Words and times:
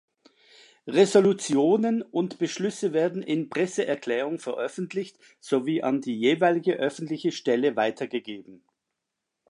Resolutionen 0.87 2.01
und 2.01 2.39
Beschlüsse 2.39 2.91
werden 2.91 3.21
in 3.21 3.51
Presseerklärungen 3.51 4.39
veröffentlicht 4.39 5.19
sowie 5.39 5.83
an 5.83 6.01
die 6.01 6.15
jeweilige 6.17 6.73
öffentliche 6.77 7.31
Stelle 7.31 7.75
weitergegeben. 7.75 8.63